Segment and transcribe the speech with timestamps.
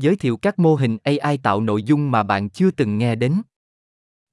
[0.00, 3.42] Giới thiệu các mô hình AI tạo nội dung mà bạn chưa từng nghe đến.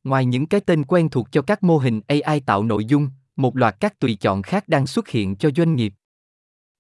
[0.04, 3.58] Ngoài những cái tên quen thuộc cho các mô hình AI tạo nội dung, một
[3.58, 5.94] loạt các tùy chọn khác đang xuất hiện cho doanh nghiệp.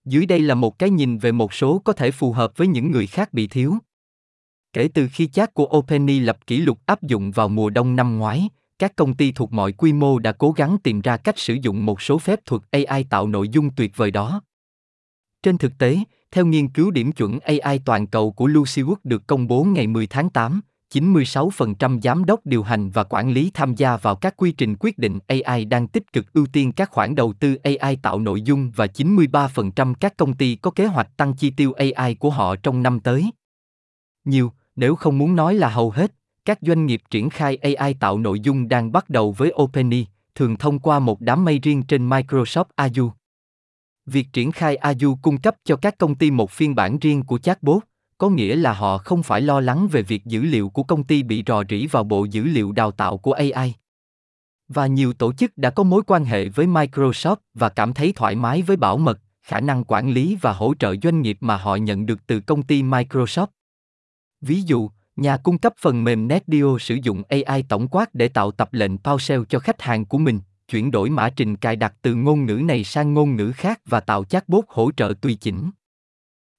[0.05, 2.91] Dưới đây là một cái nhìn về một số có thể phù hợp với những
[2.91, 3.75] người khác bị thiếu.
[4.73, 8.17] Kể từ khi chat của OpenAI lập kỷ lục áp dụng vào mùa đông năm
[8.17, 8.49] ngoái,
[8.79, 11.85] các công ty thuộc mọi quy mô đã cố gắng tìm ra cách sử dụng
[11.85, 14.41] một số phép thuật AI tạo nội dung tuyệt vời đó.
[15.43, 15.97] Trên thực tế,
[16.31, 20.07] theo nghiên cứu điểm chuẩn AI toàn cầu của Lucius được công bố ngày 10
[20.07, 20.61] tháng 8,
[20.93, 24.97] 96% giám đốc điều hành và quản lý tham gia vào các quy trình quyết
[24.97, 28.71] định AI đang tích cực ưu tiên các khoản đầu tư AI tạo nội dung
[28.75, 32.83] và 93% các công ty có kế hoạch tăng chi tiêu AI của họ trong
[32.83, 33.31] năm tới.
[34.25, 36.11] Nhiều, nếu không muốn nói là hầu hết,
[36.45, 40.55] các doanh nghiệp triển khai AI tạo nội dung đang bắt đầu với OpenAI, thường
[40.55, 43.09] thông qua một đám mây riêng trên Microsoft Azure.
[44.05, 47.37] Việc triển khai Azure cung cấp cho các công ty một phiên bản riêng của
[47.37, 47.83] chatbot,
[48.17, 51.23] có nghĩa là họ không phải lo lắng về việc dữ liệu của công ty
[51.23, 53.73] bị rò rỉ vào bộ dữ liệu đào tạo của AI.
[54.67, 58.35] Và nhiều tổ chức đã có mối quan hệ với Microsoft và cảm thấy thoải
[58.35, 61.75] mái với bảo mật, khả năng quản lý và hỗ trợ doanh nghiệp mà họ
[61.75, 63.47] nhận được từ công ty Microsoft.
[64.41, 68.51] Ví dụ, nhà cung cấp phần mềm NetDio sử dụng AI tổng quát để tạo
[68.51, 72.15] tập lệnh PowerShell cho khách hàng của mình, chuyển đổi mã trình cài đặt từ
[72.15, 75.69] ngôn ngữ này sang ngôn ngữ khác và tạo chatbot hỗ trợ tùy chỉnh.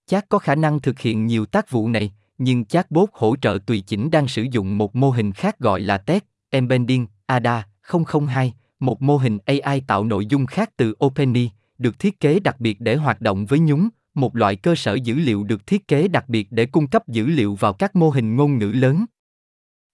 [0.07, 3.81] Chat có khả năng thực hiện nhiều tác vụ này, nhưng chatbot hỗ trợ tùy
[3.81, 7.67] chỉnh đang sử dụng một mô hình khác gọi là TED, Embedding, ADA
[8.09, 12.61] 002, một mô hình AI tạo nội dung khác từ OpenAI, được thiết kế đặc
[12.61, 16.09] biệt để hoạt động với nhúng, một loại cơ sở dữ liệu được thiết kế
[16.09, 19.05] đặc biệt để cung cấp dữ liệu vào các mô hình ngôn ngữ lớn.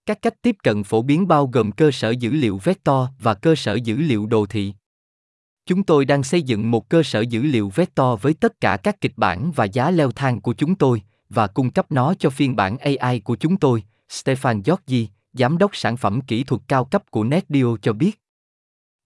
[0.05, 3.55] Các cách tiếp cận phổ biến bao gồm cơ sở dữ liệu vector và cơ
[3.55, 4.73] sở dữ liệu đồ thị.
[5.65, 9.01] Chúng tôi đang xây dựng một cơ sở dữ liệu vector với tất cả các
[9.01, 12.55] kịch bản và giá leo thang của chúng tôi và cung cấp nó cho phiên
[12.55, 17.11] bản AI của chúng tôi, Stefan giorgi giám đốc sản phẩm kỹ thuật cao cấp
[17.11, 18.19] của NetDio cho biết.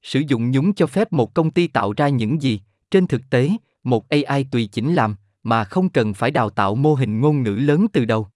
[0.03, 3.49] Sử dụng nhúng cho phép một công ty tạo ra những gì, trên thực tế,
[3.83, 7.55] một AI tùy chỉnh làm, mà không cần phải đào tạo mô hình ngôn ngữ
[7.55, 8.27] lớn từ đầu.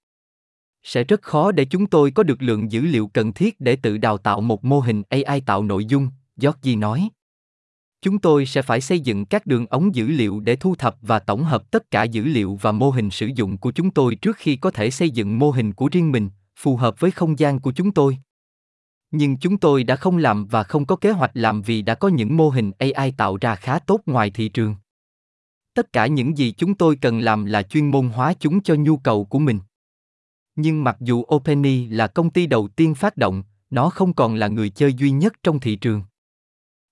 [0.84, 3.98] Sẽ rất khó để chúng tôi có được lượng dữ liệu cần thiết để tự
[3.98, 7.10] đào tạo một mô hình AI tạo nội dung, Georgie nói.
[8.02, 11.20] Chúng tôi sẽ phải xây dựng các đường ống dữ liệu để thu thập và
[11.20, 14.38] tổng hợp tất cả dữ liệu và mô hình sử dụng của chúng tôi trước
[14.38, 17.60] khi có thể xây dựng mô hình của riêng mình, phù hợp với không gian
[17.60, 18.18] của chúng tôi.
[19.12, 22.08] Nhưng chúng tôi đã không làm và không có kế hoạch làm vì đã có
[22.08, 24.76] những mô hình AI tạo ra khá tốt ngoài thị trường.
[25.74, 28.98] Tất cả những gì chúng tôi cần làm là chuyên môn hóa chúng cho nhu
[28.98, 29.60] cầu của mình.
[30.62, 34.48] Nhưng mặc dù OpenAI là công ty đầu tiên phát động, nó không còn là
[34.48, 36.04] người chơi duy nhất trong thị trường.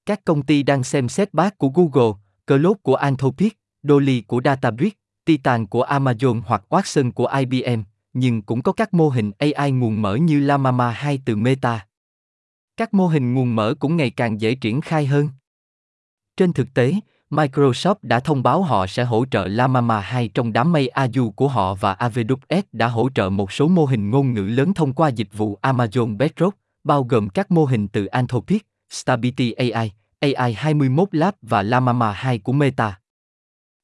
[0.06, 4.98] Các công ty đang xem xét bác của Google, Cloud của Anthropic, Dolly của Databricks,
[5.26, 7.82] Titan của Amazon hoặc Watson của IBM,
[8.14, 11.88] nhưng cũng có các mô hình AI nguồn mở như Llama 2 từ Meta.
[12.78, 15.30] Các mô hình nguồn mở cũng ngày càng dễ triển khai hơn.
[16.38, 16.94] Trên thực tế,
[17.30, 21.48] Microsoft đã thông báo họ sẽ hỗ trợ Llama 2 trong đám mây Azure của
[21.48, 25.10] họ và AWS đã hỗ trợ một số mô hình ngôn ngữ lớn thông qua
[25.10, 31.10] dịch vụ Amazon Bedrock, bao gồm các mô hình từ Anthropic, Stability AI, AI 21
[31.12, 33.00] Lab và Llama 2 của Meta.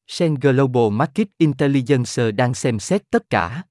[0.07, 3.63] Sen Global Market Intelligence đang xem xét tất cả.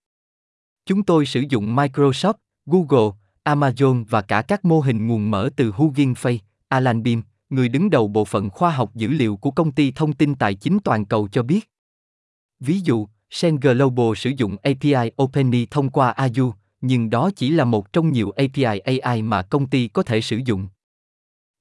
[0.87, 2.35] Chúng tôi sử dụng Microsoft,
[2.67, 7.69] Google, Amazon và cả các mô hình nguồn mở từ Hugging Face, Alan Beam, người
[7.69, 10.78] đứng đầu bộ phận khoa học dữ liệu của công ty thông tin tài chính
[10.84, 11.71] toàn cầu cho biết.
[12.60, 17.65] Ví dụ, Sen Global sử dụng API OpenAI thông qua Azure, nhưng đó chỉ là
[17.65, 20.69] một trong nhiều API AI mà công ty có thể sử dụng.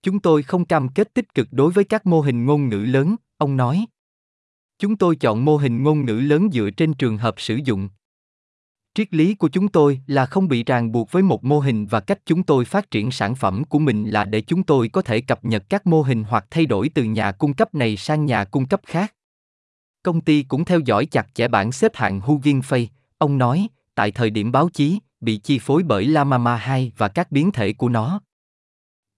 [0.04, 3.16] Chúng tôi không cam kết tích cực đối với các mô hình ngôn ngữ lớn,
[3.38, 3.86] ông nói.
[4.80, 7.90] Chúng tôi chọn mô hình ngôn ngữ lớn dựa trên trường hợp sử dụng.
[8.96, 12.00] Triết lý của chúng tôi là không bị ràng buộc với một mô hình và
[12.00, 15.22] cách chúng tôi phát triển sản phẩm của mình là để chúng tôi có thể
[15.22, 18.44] cập nhật các mô hình hoặc thay đổi từ nhà cung cấp này sang nhà
[18.44, 19.14] cung cấp khác.
[20.04, 22.88] Công ty cũng theo dõi chặt chẽ bảng xếp hạng Hugin Fay,
[23.18, 27.32] ông nói, tại thời điểm báo chí, bị chi phối bởi Llama 2 và các
[27.32, 28.22] biến thể của nó.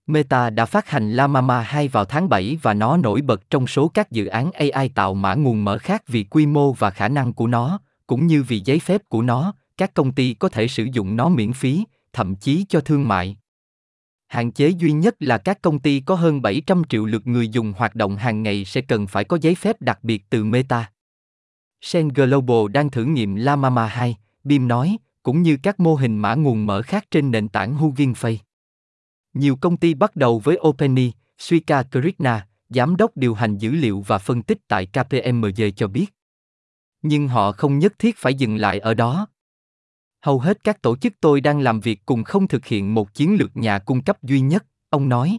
[0.07, 3.87] Meta đã phát hành Llama 2 vào tháng 7 và nó nổi bật trong số
[3.87, 7.33] các dự án AI tạo mã nguồn mở khác vì quy mô và khả năng
[7.33, 10.87] của nó, cũng như vì giấy phép của nó, các công ty có thể sử
[10.93, 11.83] dụng nó miễn phí,
[12.13, 13.37] thậm chí cho thương mại.
[14.27, 17.73] Hạn chế duy nhất là các công ty có hơn 700 triệu lượt người dùng
[17.77, 20.91] hoạt động hàng ngày sẽ cần phải có giấy phép đặc biệt từ Meta.
[21.81, 26.35] Sen Global đang thử nghiệm Lamama 2, Bim nói, cũng như các mô hình mã
[26.35, 28.37] nguồn mở khác trên nền tảng Hugging Face.
[29.33, 34.01] Nhiều công ty bắt đầu với OpenAI, Suika Krishna, giám đốc điều hành dữ liệu
[34.01, 36.05] và phân tích tại KPMG cho biết.
[37.01, 39.27] Nhưng họ không nhất thiết phải dừng lại ở đó.
[40.25, 43.35] Hầu hết các tổ chức tôi đang làm việc cùng không thực hiện một chiến
[43.35, 45.37] lược nhà cung cấp duy nhất, ông nói.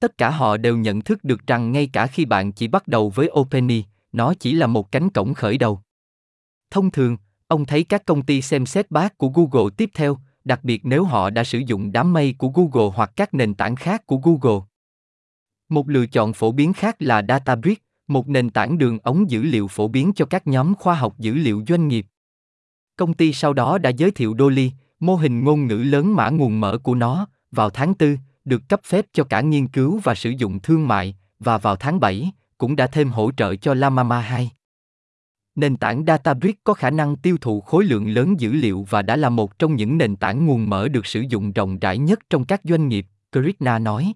[0.00, 3.10] Tất cả họ đều nhận thức được rằng ngay cả khi bạn chỉ bắt đầu
[3.10, 5.80] với OpenAI, nó chỉ là một cánh cổng khởi đầu.
[6.70, 7.16] Thông thường,
[7.46, 11.04] ông thấy các công ty xem xét bác của Google tiếp theo, đặc biệt nếu
[11.04, 14.60] họ đã sử dụng đám mây của Google hoặc các nền tảng khác của Google.
[15.68, 19.68] Một lựa chọn phổ biến khác là Databricks, một nền tảng đường ống dữ liệu
[19.68, 22.06] phổ biến cho các nhóm khoa học dữ liệu doanh nghiệp.
[23.00, 26.60] Công ty sau đó đã giới thiệu Dolly, mô hình ngôn ngữ lớn mã nguồn
[26.60, 30.30] mở của nó, vào tháng 4, được cấp phép cho cả nghiên cứu và sử
[30.30, 34.50] dụng thương mại, và vào tháng 7, cũng đã thêm hỗ trợ cho Lamama 2.
[35.54, 39.16] Nền tảng Databricks có khả năng tiêu thụ khối lượng lớn dữ liệu và đã
[39.16, 42.44] là một trong những nền tảng nguồn mở được sử dụng rộng rãi nhất trong
[42.44, 44.12] các doanh nghiệp, Krishna nói.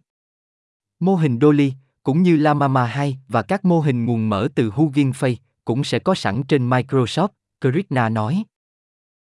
[1.01, 1.73] Mô hình Dolly,
[2.03, 5.99] cũng như Lamama 2 và các mô hình nguồn mở từ Hugging Face cũng sẽ
[5.99, 7.29] có sẵn trên Microsoft,
[7.61, 8.45] Krishna nói.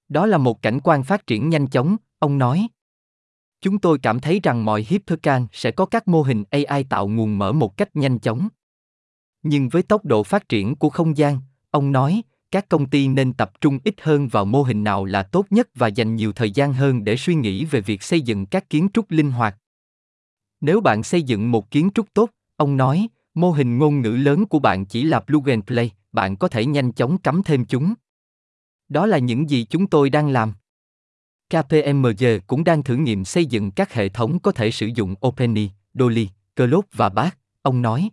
[0.10, 2.68] Đó là một cảnh quan phát triển nhanh chóng, ông nói.
[3.62, 7.38] Chúng tôi cảm thấy rằng mọi Hippocan sẽ có các mô hình AI tạo nguồn
[7.38, 8.48] mở một cách nhanh chóng.
[9.44, 11.40] Nhưng với tốc độ phát triển của không gian,
[11.72, 12.22] ông nói,
[12.52, 15.70] các công ty nên tập trung ít hơn vào mô hình nào là tốt nhất
[15.76, 18.88] và dành nhiều thời gian hơn để suy nghĩ về việc xây dựng các kiến
[18.94, 19.58] trúc linh hoạt.
[20.62, 24.46] Nếu bạn xây dựng một kiến trúc tốt, ông nói, mô hình ngôn ngữ lớn
[24.46, 27.94] của bạn chỉ là plug and play, bạn có thể nhanh chóng cắm thêm chúng.
[28.90, 30.54] Đó là những gì chúng tôi đang làm.
[31.50, 35.72] KPMG cũng đang thử nghiệm xây dựng các hệ thống có thể sử dụng OpenAI,
[35.94, 38.10] Dolly, Claude và Bác, ông nói.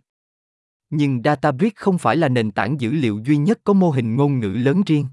[0.89, 4.39] Nhưng Databricks không phải là nền tảng dữ liệu duy nhất có mô hình ngôn
[4.39, 5.05] ngữ lớn riêng.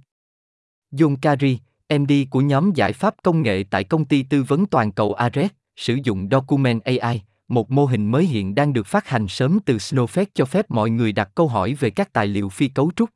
[0.92, 1.58] John Carey,
[1.98, 5.50] MD của nhóm giải pháp công nghệ tại công ty tư vấn toàn cầu Ares,
[5.76, 9.76] sử dụng Document AI, một mô hình mới hiện đang được phát hành sớm từ
[9.76, 13.10] Snowflake cho phép mọi người đặt câu hỏi về các tài liệu phi cấu trúc.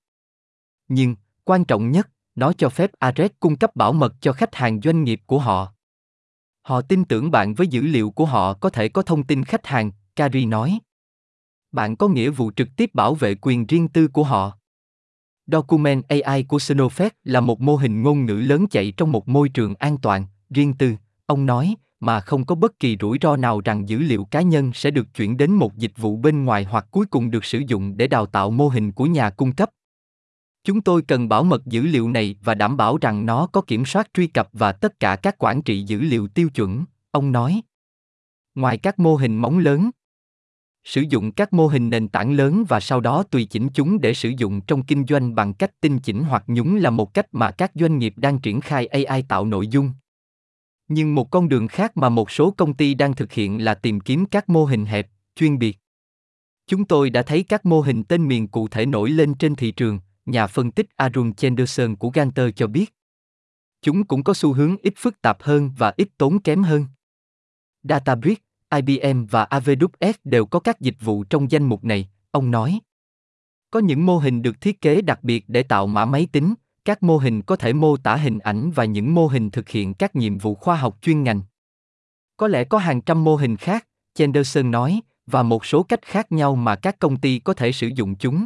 [0.89, 4.81] Nhưng, quan trọng nhất, nó cho phép Ares cung cấp bảo mật cho khách hàng
[4.81, 5.73] doanh nghiệp của họ.
[6.63, 9.67] Họ tin tưởng bạn với dữ liệu của họ có thể có thông tin khách
[9.67, 10.79] hàng, Kari nói.
[11.73, 14.53] Bạn có nghĩa vụ trực tiếp bảo vệ quyền riêng tư của họ.
[15.47, 19.49] Document AI của Snowflake là một mô hình ngôn ngữ lớn chạy trong một môi
[19.49, 20.95] trường an toàn, riêng tư,
[21.27, 24.71] ông nói, mà không có bất kỳ rủi ro nào rằng dữ liệu cá nhân
[24.75, 27.97] sẽ được chuyển đến một dịch vụ bên ngoài hoặc cuối cùng được sử dụng
[27.97, 29.71] để đào tạo mô hình của nhà cung cấp.
[30.67, 33.85] Chúng tôi cần bảo mật dữ liệu này và đảm bảo rằng nó có kiểm
[33.85, 37.61] soát truy cập và tất cả các quản trị dữ liệu tiêu chuẩn, ông nói.
[38.55, 39.91] Ngoài các mô hình móng lớn,
[40.85, 44.15] sử dụng các mô hình nền tảng lớn và sau đó tùy chỉnh chúng để
[44.15, 47.51] sử dụng trong kinh doanh bằng cách tinh chỉnh hoặc nhúng là một cách mà
[47.51, 49.93] các doanh nghiệp đang triển khai AI tạo nội dung.
[50.89, 54.01] Nhưng một con đường khác mà một số công ty đang thực hiện là tìm
[54.01, 55.79] kiếm các mô hình hẹp, chuyên biệt.
[56.67, 59.71] Chúng tôi đã thấy các mô hình tên miền cụ thể nổi lên trên thị
[59.71, 62.95] trường, nhà phân tích Arun Chenderson của Ganter cho biết.
[63.83, 66.87] Chúng cũng có xu hướng ít phức tạp hơn và ít tốn kém hơn.
[67.83, 68.43] Databricks,
[68.75, 72.81] IBM và AWS đều có các dịch vụ trong danh mục này, ông nói.
[73.71, 77.03] Có những mô hình được thiết kế đặc biệt để tạo mã máy tính, các
[77.03, 80.17] mô hình có thể mô tả hình ảnh và những mô hình thực hiện các
[80.17, 81.41] nhiệm vụ khoa học chuyên ngành.
[82.37, 86.33] Có lẽ có hàng trăm mô hình khác, Chenderson nói, và một số cách khác
[86.33, 88.45] nhau mà các công ty có thể sử dụng chúng.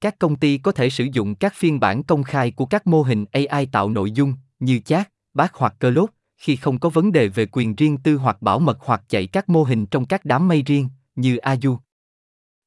[0.00, 3.02] Các công ty có thể sử dụng các phiên bản công khai của các mô
[3.02, 7.12] hình AI tạo nội dung, như chat, Bác hoặc cơ lốt, khi không có vấn
[7.12, 10.24] đề về quyền riêng tư hoặc bảo mật hoặc chạy các mô hình trong các
[10.24, 11.76] đám mây riêng, như Azure.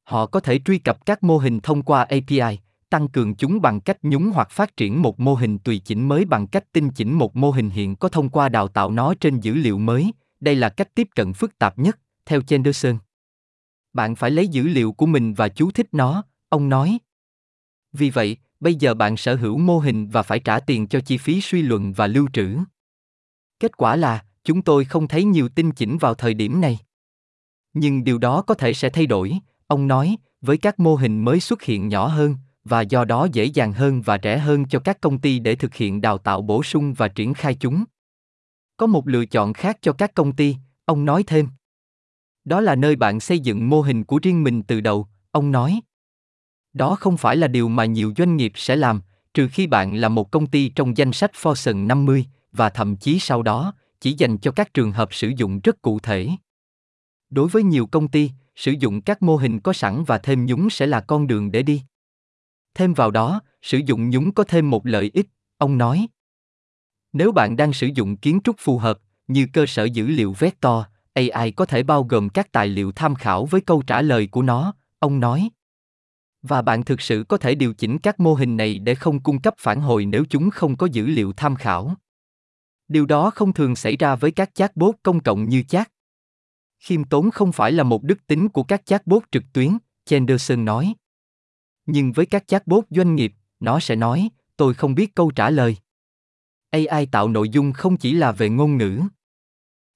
[0.04, 2.60] Họ có thể truy cập các mô hình thông qua API,
[2.90, 6.26] tăng cường chúng bằng cách nhúng hoặc phát triển một mô hình tùy chỉnh mới
[6.26, 9.40] bằng cách tinh chỉnh một mô hình hiện có thông qua đào tạo nó trên
[9.40, 10.12] dữ liệu mới.
[10.40, 12.98] Đây là cách tiếp cận phức tạp nhất, theo Chenderson.
[13.94, 17.00] Bạn phải lấy dữ liệu của mình và chú thích nó, ông nói.
[17.94, 21.18] Vì vậy, bây giờ bạn sở hữu mô hình và phải trả tiền cho chi
[21.18, 22.58] phí suy luận và lưu trữ.
[23.60, 26.80] Kết quả là, chúng tôi không thấy nhiều tinh chỉnh vào thời điểm này.
[27.74, 31.40] Nhưng điều đó có thể sẽ thay đổi, ông nói, với các mô hình mới
[31.40, 35.02] xuất hiện nhỏ hơn, và do đó dễ dàng hơn và rẻ hơn cho các
[35.02, 37.84] công ty để thực hiện đào tạo bổ sung và triển khai chúng.
[38.78, 40.56] Có một lựa chọn khác cho các công ty,
[40.86, 41.48] ông nói thêm.
[42.46, 45.80] Đó là nơi bạn xây dựng mô hình của riêng mình từ đầu, ông nói.
[46.74, 49.02] Đó không phải là điều mà nhiều doanh nghiệp sẽ làm,
[49.34, 53.20] trừ khi bạn là một công ty trong danh sách Fortune 50, và thậm chí
[53.20, 56.30] sau đó, chỉ dành cho các trường hợp sử dụng rất cụ thể.
[57.30, 60.70] Đối với nhiều công ty, sử dụng các mô hình có sẵn và thêm nhúng
[60.70, 61.84] sẽ là con đường để đi.
[62.74, 66.08] Thêm vào đó, sử dụng nhúng có thêm một lợi ích, ông nói.
[67.14, 70.84] Nếu bạn đang sử dụng kiến trúc phù hợp, như cơ sở dữ liệu vector,
[71.14, 74.42] AI có thể bao gồm các tài liệu tham khảo với câu trả lời của
[74.42, 75.50] nó, ông nói.
[76.42, 79.42] Và bạn thực sự có thể điều chỉnh các mô hình này để không cung
[79.42, 81.96] cấp phản hồi nếu chúng không có dữ liệu tham khảo.
[82.88, 85.92] Điều đó không thường xảy ra với các chatbot công cộng như chat.
[86.80, 90.94] Khiêm tốn không phải là một đức tính của các chatbot trực tuyến, Chenderson nói.
[91.86, 95.78] Nhưng với các chatbot doanh nghiệp, nó sẽ nói, tôi không biết câu trả lời.
[96.70, 99.02] AI tạo nội dung không chỉ là về ngôn ngữ.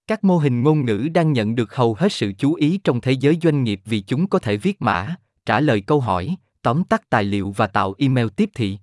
[0.07, 3.11] Các mô hình ngôn ngữ đang nhận được hầu hết sự chú ý trong thế
[3.11, 7.09] giới doanh nghiệp vì chúng có thể viết mã, trả lời câu hỏi, tóm tắt
[7.09, 8.77] tài liệu và tạo email tiếp thị.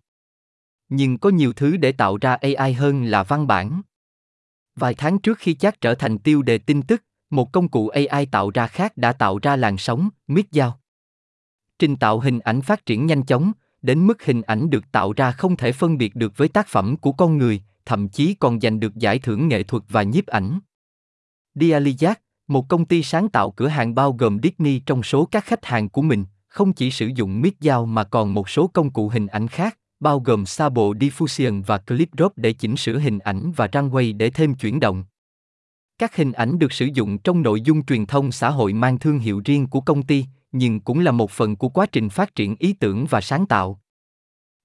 [0.88, 3.83] Nhưng có nhiều thứ để tạo ra AI hơn là văn bản.
[4.76, 8.26] Vài tháng trước khi chat trở thành tiêu đề tin tức, một công cụ AI
[8.26, 10.81] tạo ra khác đã tạo ra làn sóng, miết giao.
[11.79, 13.52] Trình tạo hình ảnh phát triển nhanh chóng,
[13.83, 16.97] đến mức hình ảnh được tạo ra không thể phân biệt được với tác phẩm
[16.97, 20.59] của con người, thậm chí còn giành được giải thưởng nghệ thuật và nhiếp ảnh.
[21.55, 25.67] Dialysat, một công ty sáng tạo cửa hàng bao gồm Disney trong số các khách
[25.67, 29.09] hàng của mình, không chỉ sử dụng mic dao mà còn một số công cụ
[29.09, 33.52] hình ảnh khác, bao gồm Sabo Diffusion và Clip Drop để chỉnh sửa hình ảnh
[33.57, 35.04] và Runway để thêm chuyển động.
[35.99, 39.19] Các hình ảnh được sử dụng trong nội dung truyền thông xã hội mang thương
[39.19, 42.57] hiệu riêng của công ty, nhưng cũng là một phần của quá trình phát triển
[42.59, 43.80] ý tưởng và sáng tạo.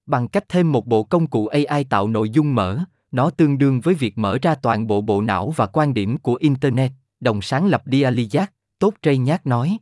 [0.06, 2.78] Bằng cách thêm một bộ công cụ AI tạo nội dung mở,
[3.10, 6.34] nó tương đương với việc mở ra toàn bộ bộ não và quan điểm của
[6.34, 8.46] Internet, đồng sáng lập Dialyjack,
[8.78, 9.78] tốt Trey Nhát nói.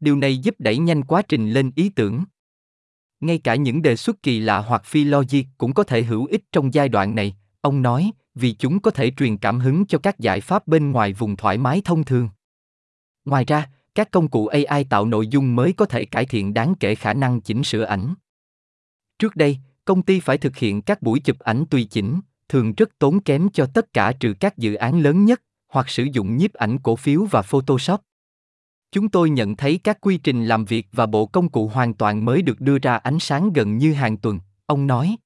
[0.00, 2.24] Điều này giúp đẩy nhanh quá trình lên ý tưởng.
[3.20, 6.44] Ngay cả những đề xuất kỳ lạ hoặc phi logic cũng có thể hữu ích
[6.52, 10.18] trong giai đoạn này, ông nói, vì chúng có thể truyền cảm hứng cho các
[10.18, 12.28] giải pháp bên ngoài vùng thoải mái thông thường.
[13.24, 16.74] Ngoài ra, các công cụ AI tạo nội dung mới có thể cải thiện đáng
[16.80, 18.14] kể khả năng chỉnh sửa ảnh.
[19.18, 22.98] Trước đây, công ty phải thực hiện các buổi chụp ảnh tùy chỉnh, thường rất
[22.98, 26.52] tốn kém cho tất cả trừ các dự án lớn nhất, hoặc sử dụng nhiếp
[26.52, 28.00] ảnh cổ phiếu và Photoshop.
[28.92, 32.24] Chúng tôi nhận thấy các quy trình làm việc và bộ công cụ hoàn toàn
[32.24, 35.16] mới được đưa ra ánh sáng gần như hàng tuần, ông nói.